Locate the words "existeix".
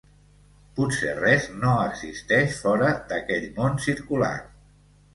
1.83-2.57